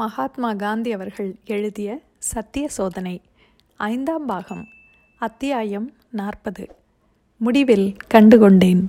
[0.00, 3.20] மகாத்மா காந்தி அவர்கள் எழுதிய சத்திய சோதனை
[3.76, 4.66] ஐந்தாம் பாகம்
[5.18, 6.74] அத்தியாயம் நாற்பது.
[7.36, 8.82] முடிவில் கண்டுகொண்டேன்.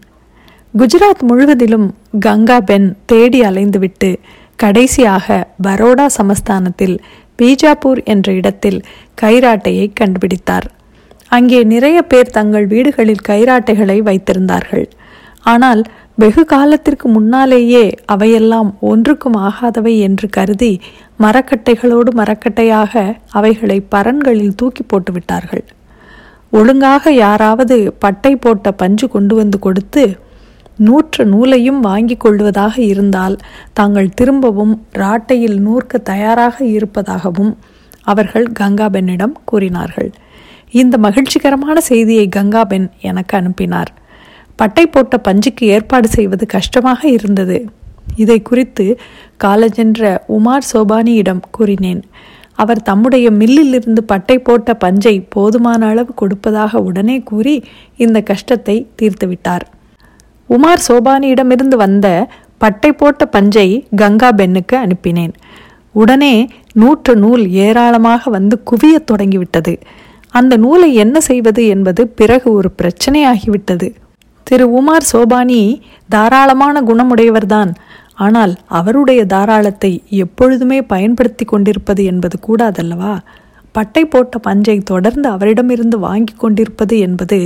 [0.78, 4.16] குஜராத் முழுவதிலும் கங்கா பென் தேடி அலைந்துவிட்டு
[4.56, 7.00] கடைசியாக பரோடா சமஸ்தானத்தில்
[7.42, 8.82] பீஜாப்பூர் என்ற இடத்தில்
[9.22, 10.68] கைராட்டையை கண்டுபிடித்தார்.
[11.28, 14.90] அங்கே நிறைய பேர் தங்கள் வீடுகளில் கைராட்டைகளை வைத்திருந்தார்கள்.
[15.44, 15.82] ஆனால்
[16.16, 20.74] வெகு காலத்திற்கு முன்னாலேயே அவையெல்லாம் ஒன்றுக்கும் ஆகாதவை என்று கருதி
[21.24, 25.64] மரக்கட்டைகளோடு மரக்கட்டையாக அவைகளை பரன்களில் தூக்கி போட்டு விட்டார்கள்.
[26.50, 30.04] ஒழுங்காக யாராவது பட்டை போட்ட பஞ்சு கொண்டு வந்து கொடுத்து
[30.80, 33.36] நூற்று நூலையும் வாங்கி கொள்வதாக இருந்தால்
[33.74, 37.58] தாங்கள் திரும்பவும் ராட்டையில் நூற்க தயாராக இருப்பதாகவும்
[38.04, 40.12] அவர்கள் கங்காபென்னிடம் கூறினார்கள்.
[40.72, 43.92] இந்த மகிழ்ச்சிகரமான செய்தியை கங்காபென் எனக்கு அனுப்பினார்.
[44.56, 47.66] பட்டை போட்ட பஞ்சுக்கு ஏற்பாடு செய்வது கஷ்டமாக இருந்தது.
[48.16, 49.00] இதை குறித்து
[49.44, 52.04] காலஜென்ற உமார் சோபானியிடம் கூறினேன்.
[52.56, 57.64] அவர் தம்முடைய மில்லிலிருந்து பட்டை போட்ட பஞ்சை போதுமான அளவு கொடுப்பதாக உடனே கூறி
[57.98, 59.62] இந்த கஷ்டத்தை தீர்த்துவிட்டார்.
[60.50, 65.34] உமார் சோபானியிடமிருந்து வந்த பட்டை போட்ட பஞ்சை கங்கா பெண்ணுக்கு அனுப்பினேன்.
[65.92, 69.80] உடனே நூற்று நூல் ஏராளமாக வந்து குவியத் தொடங்கிவிட்டது.
[70.30, 73.94] அந்த நூலை என்ன செய்வது என்பது பிறகு ஒரு பிரச்சனையாகிவிட்டது.
[74.52, 77.70] திரு உமார் சோபானி தாராளமான குணமுடையவர்தான்.
[78.16, 83.14] ஆனால் அவருடைய தாராளத்தை எப்பொழுதுமே பயன்படுத்தி கொண்டிருப்பது என்பது கூடாதல்லவா?
[83.72, 87.40] பட்டை போட்ட பஞ்சை தொடர்ந்து அவரிடமிருந்து வாங்கி கொண்டிருப்பது என்பது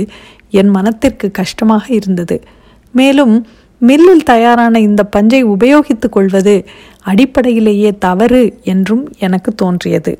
[0.50, 2.44] என் மனத்திற்கு கஷ்டமாக இருந்தது.
[2.92, 3.46] மேலும்
[3.80, 6.66] மில்லில் தயாரான இந்த பஞ்சை உபயோகித்துக் கொள்வது
[7.04, 10.18] அடிப்படையிலேயே தவறு என்றும் எனக்கு தோன்றியது.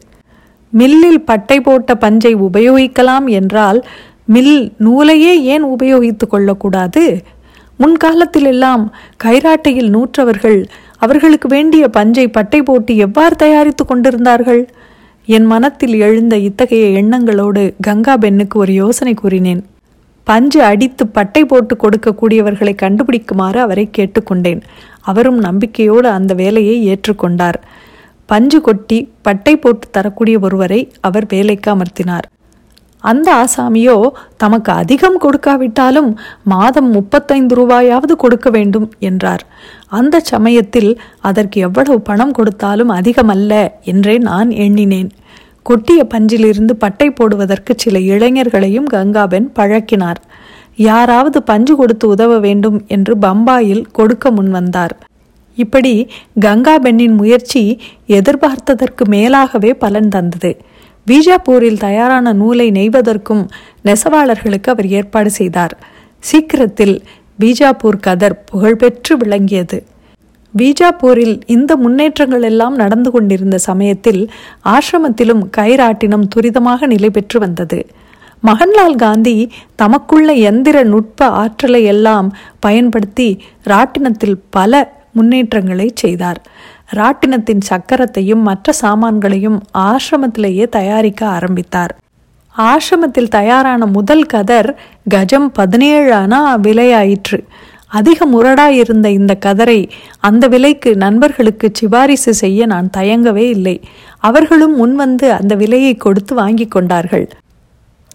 [0.73, 3.87] மில்லில் பட்டை போட்ட பஞ்சை உபயோகிக்கலாம் என்றால்
[4.27, 7.23] மில் நூலையே ஏன் உபயோகித்துக் கொள்ளக்கூடாது?
[7.81, 8.85] முன்காலத்திலெல்லாம்
[9.25, 10.65] கைராட்டையில் நூற்றவர்கள்
[10.99, 14.69] அவர்களுக்கு வேண்டிய பஞ்சை பட்டை போட்டு எவ்வாறு தயாரித்து கொண்டிருந்தார்கள்?
[15.27, 19.63] என் மனத்தில் எழுந்த இத்தகைய எண்ணங்களோடு கங்கா பெண்ணுக்கு ஒரு யோசனை கூறினேன்.
[20.25, 24.61] பஞ்சு அடித்து பட்டை போட்டு கொடுக்கக்கூடியவர்களை கண்டுபிடிக்குமாறு அவரை கேட்டுக்கொண்டேன்.
[25.01, 27.59] அவரும் நம்பிக்கையோடு அந்த வேலையை ஏற்றுக்கொண்டார்.
[28.27, 32.27] பஞ்சு கொட்டி பட்டை போட்டு தரக்கூடிய ஒருவரை அவர் வேலைக்கு அமர்த்தினார்.
[33.11, 33.97] அந்த ஆசாமியோ
[34.43, 36.11] தமக்கு அதிகம் கொடுக்காவிட்டாலும்
[36.53, 39.45] மாதம் முப்பத்தைந்து ரூபாயாவது கொடுக்க வேண்டும் என்றார்.
[39.99, 40.91] அந்த சமயத்தில்
[41.29, 43.53] அதற்கு எவ்வளவு பணம் கொடுத்தாலும் அதிகமல்ல
[43.93, 45.11] என்றே நான் எண்ணினேன்.
[45.67, 50.21] கொட்டிய பஞ்சிலிருந்து பட்டை போடுவதற்கு சில இளைஞர்களையும் கங்காபென் பழக்கினார்.
[50.89, 54.95] யாராவது பஞ்சு கொடுத்து உதவ வேண்டும் என்று பம்பாயில் கொடுக்க முன்வந்தார்
[55.59, 55.93] இப்படி
[56.41, 57.63] கங்காபெண்ணின் முயற்சி
[58.19, 60.51] எதிர்பார்த்ததற்கு மேலாகவே பலன் தந்தது.
[61.07, 63.43] பீஜாப்பூரில் தயாரான நூலை நெய்வதற்கும்
[63.85, 65.75] நெசவாளர்களுக்கு அவர் ஏற்பாடு செய்தார்.
[66.21, 66.97] சீக்கிரத்தில்
[67.41, 69.79] பீஜாப்பூர் கதர் புகழ்பெற்று விளங்கியது.
[70.55, 74.21] பீஜாப்பூரில் இந்த முன்னேற்றங்கள் எல்லாம் நடந்து கொண்டிருந்த சமயத்தில்
[74.75, 77.81] ஆசிரமத்திலும் கைராட்டினம் துரிதமாக நிலை பெற்று வந்தது.
[78.43, 79.37] மகன்லால் காந்தி
[79.83, 82.29] தமக்குள்ள எந்திர நுட்ப ஆற்றலை எல்லாம்
[82.61, 83.29] பயன்படுத்தி
[83.65, 84.73] ராட்டினத்தில் பல
[85.17, 86.41] முன்னேற்றங்களை செய்தார்.
[86.95, 91.95] ராட்டினத்தின் சக்கரத்தையும் மற்ற சாமான்களையும் ஆசிரமத்திலேயே தயாரிக்க ஆரம்பித்தார்.
[92.57, 94.69] ஆசிரமத்தில் தயாரான முதல் கதர்
[95.15, 97.41] கஜம் பதினேழு அணா விலையாயிற்று.
[97.99, 99.81] அதிக முரடாயிருந்த இந்த கதரை
[100.29, 103.77] அந்த விலைக்கு நண்பர்களுக்கு சிபாரிசு செய்ய நான் தயங்கவே இல்லை.
[104.29, 107.27] அவர்களும் முன்வந்து அந்த விலையை கொடுத்து வாங்கி கொண்டார்கள்.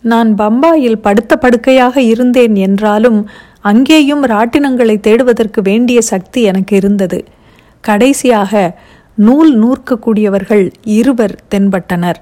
[0.04, 3.20] நான் பம்பாயில் படுத்த படுக்கையாக இருந்தேன் என்றாலும்
[3.64, 7.20] அங்கேயும் ராட்டினங்களை தேடுவதற்கு வேண்டிய சக்தி எனக்கு இருந்தது.
[7.84, 8.54] கடைசியாக
[9.18, 10.66] நூல் நூற்கக்கூடியவர்கள்
[10.98, 12.20] இருவர் தென்பட்டனர்.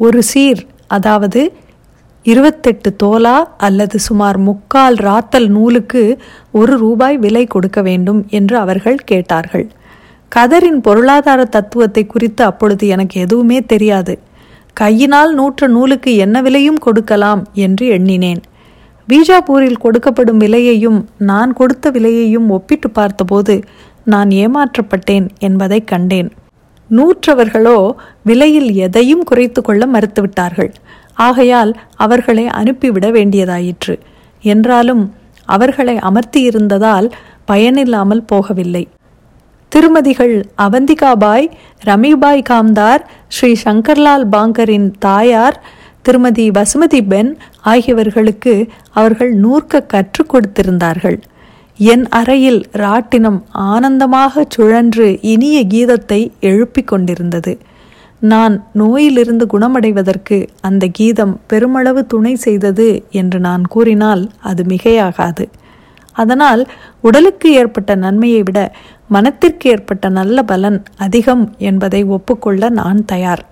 [0.00, 0.62] ஒரு சீர்
[0.96, 1.42] அதாவது
[2.26, 3.36] இருபத்தெட்டு தோலா
[3.66, 6.02] அல்லது சுமார் முக்கால் ராத்தல் நூலுக்கு
[6.60, 9.66] ஒரு ரூபாய் விலை கொடுக்க வேண்டும் என்று அவர்கள் கேட்டார்கள்.
[10.32, 14.14] கதரின் பொருளாதார தத்துவத்தை குறித்து அப்பொழுது எனக்கு எதுவுமே தெரியாது.
[14.80, 18.40] கையினால் நூற்ற நூலுக்கு என்ன விலையும் கொடுக்கலாம் என்று எண்ணினேன்.
[19.08, 23.54] பீஜாப்பூரில் கொடுக்கப்படும் விலையையும் நான் கொடுத்த விலையையும் ஒப்பிட்டு பார்த்தபோது
[24.04, 26.30] நான் ஏமாற்றப்பட்டேன் என்பதை கண்டேன்.
[26.90, 27.90] நூற்றவர்களோ
[28.22, 30.72] விலையில் எதையும் குறைத்து கொள்ள மறுத்துவிட்டார்கள்.
[31.14, 33.94] ஆகையால் அவர்களை அனுப்பிவிட வேண்டியதாயிற்று.
[34.44, 35.02] என்றாலும்
[35.48, 37.06] அவர்களை அமர்த்தியிருந்ததால்
[37.44, 38.84] பயனில்லாமல் போகவில்லை.
[39.68, 41.46] திருமதிகள் அவந்திகாபாய்
[41.84, 45.56] ரமிபாய் காம்தார் ஸ்ரீ சங்கர்லால் பாங்கரின் தாயார்
[46.02, 47.30] திருமதி வசுமதி பென்
[47.64, 51.18] ஆகியவர்களுக்கு அவர்கள் நூற்க கற்றுக் கொடுத்திருந்தார்கள்.
[51.78, 57.58] என் அறையில் ராட்டினம் ஆனந்தமாக சுழன்று இனிய கீதத்தை எழுப்பிக் கொண்டிருந்தது.
[58.20, 65.46] நான் நோயிலிருந்து குணமடைவதற்கு அந்த கீதம் பெருமளவு துணை செய்தது என்று நான் கூறினால் அது மிகையாகாது.
[66.12, 66.68] அதனால்
[67.00, 68.72] உடலுக்கு ஏற்பட்ட நன்மையை விட
[69.08, 73.46] மனத்திற்கு ஏற்பட்ட நல்ல பலன் அதிகம் என்பதை ஒப்புக்கொள்ள நான் தயார்.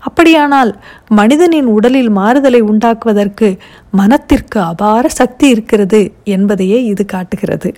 [0.00, 0.78] அப்படியானால்
[1.08, 3.58] மனிதனின் உடலில் மாறுதலை உண்டாக்குவதற்கு
[3.90, 7.74] மனத்திற்கு அபார சக்தி இருக்கிறது என்பதையே இது காட்டுகிறது.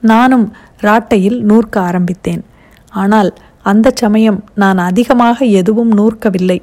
[0.00, 2.42] நானும் ராட்டையில் நூற்க ஆரம்பித்தேன்.
[2.90, 3.30] ஆனால்
[3.62, 6.62] அந்த சமயம் நான் அதிகமாக எதுவும் நூற்கவில்லை.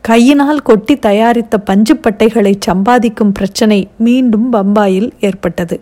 [0.00, 5.80] கையினால் கொட்டி தயாரித்த பஞ்சுப்பட்டைகளை சம்பாதிக்கும் பிரச்சனை மீண்டும் பம்பாயில் ஏற்பட்டது.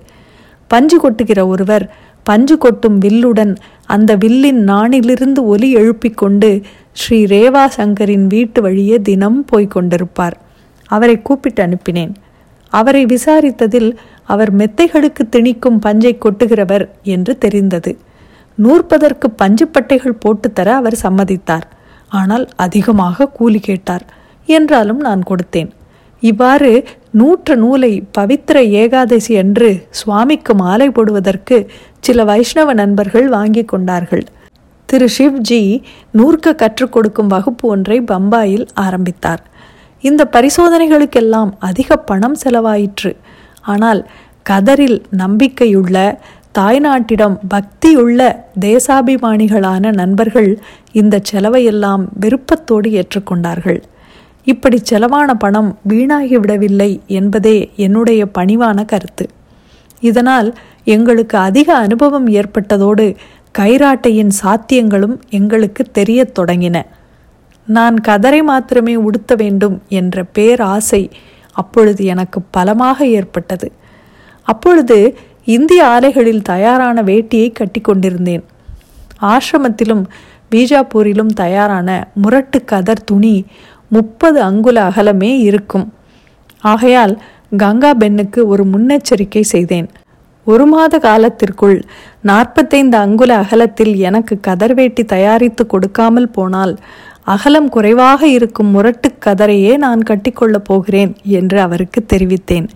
[0.69, 3.56] பஞ்சு கொட்டுகிற ஒருவர் பஞ்சு கொட்டும் வில்லுடன்
[3.87, 6.62] அந்த வில்லின் நாணிலிருந்து ஒலி எழுப்பிக் கொண்டு
[6.94, 10.37] ஸ்ரீ ரேவா சங்கரின் வீட்டு வழியே தினம் போய்க் கொண்டிருப்பார்.
[10.87, 12.12] அவரை கூப்பிட்டு அனுப்பினேன்.
[12.73, 13.91] அவரை விசாரித்ததில்
[14.25, 17.93] அவர் மெத்தைகளுக்கு திணிக்கும் பஞ்சை கொட்டுகிறவர் என்று தெரிந்தது.
[18.55, 21.67] நூற்பதற்கு பஞ்சுப்பட்டைகள் போட்டுத்தர அவர் சம்மதித்தார்.
[22.08, 24.05] ஆனால் அதிகமாக கூலி கேட்டார்.
[24.47, 25.70] என்றாலும் நான் கொடுத்தேன்.
[26.23, 26.70] இவ்வாறு
[27.11, 31.56] நூற்று நூலை பவித்திர ஏகாதசி அன்று சுவாமிக்கு மாலை போடுவதற்கு
[32.00, 34.25] சில வைஷ்ணவ நண்பர்கள் வாங்கி கொண்டார்கள்.
[34.88, 39.42] திரு சிவ்ஜி நூற்க கற்றுக் கொடுக்கும் வகுப்பு ஒன்றை பம்பாயில் ஆரம்பித்தார்.
[40.00, 43.16] இந்த பரிசோதனைகளுக்கெல்லாம் அதிக பணம் செலவாயிற்று.
[43.62, 44.00] ஆனால்
[44.50, 45.96] கதரில் நம்பிக்கையுள்ள
[46.58, 48.20] தாய்நாட்டிடம் பக்தியுள்ள
[48.60, 50.50] தேசாபிமானிகளான நண்பர்கள்
[50.92, 53.80] இந்த செலவையெல்லாம் விருப்பத்தோடு ஏற்றுக்கொண்டார்கள்.
[54.44, 59.26] இப்படி செலவான பணம் வீணாகிவிடவில்லை என்பதே என்னுடைய பணிவான கருத்து.
[60.00, 60.48] இதனால்
[60.84, 63.16] எங்களுக்கு அதிக அனுபவம் ஏற்பட்டதோடு
[63.58, 66.82] கைராட்டையின் சாத்தியங்களும் எங்களுக்கு தெரியத் தொடங்கின.
[67.66, 71.10] நான் கதரை மாத்திரமே உடுத்த வேண்டும் என்ற பேராசை
[71.52, 73.72] அப்பொழுது எனக்கு பலமாக ஏற்பட்டது.
[74.42, 78.44] அப்பொழுது இந்திய ஆலைகளில் தயாரான வேட்டியை கட்டி கொண்டிருந்தேன்.
[79.20, 80.04] ஆசிரமத்திலும்
[80.50, 83.44] பீஜாப்பூரிலும் தயாரான முரட்டு கதர் துணி
[83.88, 85.92] முப்பது அங்குல அகலமே இருக்கும்.
[86.60, 87.22] ஆகையால்
[87.56, 89.88] கங்கா பெண்ணுக்கு ஒரு முன்னெச்சரிக்கை செய்தேன்.
[90.44, 91.85] ஒரு மாத காலத்திற்குள்
[92.20, 96.79] நாற்பத்தைந்து அங்குல அகலத்தில் எனக்கு கதர் வேட்டி தயாரித்து கொடுக்காமல் போனால்
[97.25, 102.69] அகலம் குறைவாக இருக்கும் முரட்டு கதரையே நான் கட்டிக்கொள்ளப் போகிறேன் என்று அவருக்கு தெரிவித்தேன்.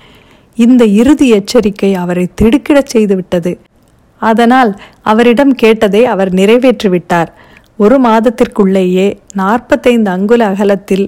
[0.54, 3.58] இந்த இறுதி எச்சரிக்கை அவரை திடுக்கிடச் செய்துவிட்டது.
[4.22, 7.26] அதனால் அவரிடம் கேட்டதை அவர் நிறைவேற்றிவிட்டார்.
[7.76, 11.06] ஒரு மாதத்திற்குள்ளேயே நாற்பத்தைந்து அங்குல அகலத்தில்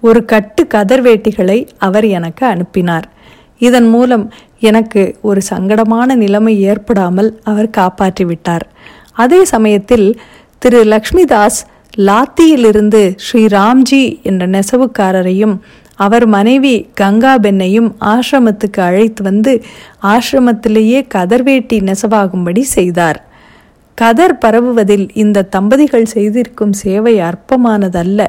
[0.00, 3.08] ஒரு கட்டு கதர் வேட்டிகளை அவர் எனக்கு அனுப்பினார்.
[3.60, 4.24] இதன் மூலம்
[4.60, 8.64] எனக்கு ஒரு சங்கடமான நிலைமை ஏற்படாமல் அவர் காப்பாற்றிவிட்டார்
[9.12, 10.06] அதே சமயத்தில்
[10.62, 11.60] திரு லக்ஷ்மிதாஸ்
[11.98, 15.54] லாத்தியிலிருந்து ஸ்ரீ ராம்ஜி என்ற நெசவுக்காரரையும்
[15.96, 19.52] அவர் மனைவி கங்காபெண்ணையும் ஆசிரமத்துக்கு அழைத்து வந்து
[20.02, 23.18] ஆசிரமத்திலேயே கதர்வேட்டி நெசவாகும்படி செய்தார்.
[23.98, 28.20] கதர் பரவுவதில் இந்த தம்பதிகள் செய்திருக்கும் சேவை அற்பமானதல்ல.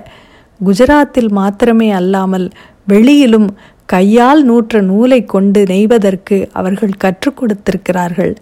[0.60, 2.48] குஜராத்தில் மாத்திரமே அல்லாமல்
[2.88, 3.48] வெளியிலும்
[3.94, 8.34] கையால் நூற்ற நூலை கொண்டு நெய்வதற்கு அவர்கள் கற்றுக் கொடுத்திருக்கிறார்கள்.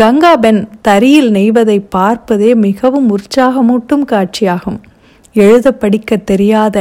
[0.00, 4.78] கங்காபென் தரியில் நெய்வதை பார்ப்பதே மிகவும் உற்சாகமூட்டும் காட்சியாகும்.
[5.44, 6.76] எழுத படிக்க தெரியாத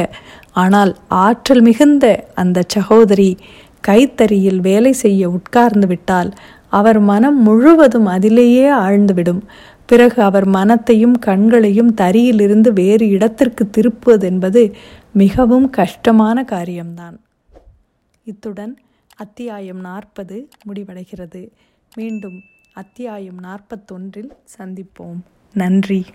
[0.64, 0.92] ஆனால்
[1.24, 2.06] ஆற்றல் மிகுந்த
[2.42, 3.30] அந்த சகோதரி
[3.88, 6.30] கைத்தறியில் வேலை செய்ய உட்கார்ந்து விட்டால்
[6.80, 9.42] அவர் மனம் முழுவதும் அதிலேயே ஆழ்ந்துவிடும்.
[9.90, 14.62] பிறகு அவர் மனத்தையும் கண்களையும் தரியிலிருந்து வேறு இடத்திற்கு திருப்புவதென்பது
[15.22, 17.18] மிகவும் கஷ்டமான காரியம்தான்.
[18.24, 18.80] இத்துடன்
[19.16, 21.52] அத்தியாயம் நாற்பது முடிவடைகிறது.
[21.96, 22.42] மீண்டும்
[22.74, 25.20] அத்தியாயம் நாற்பத்தொன்றில் சந்திப்போம்.
[25.54, 26.06] நன்றி.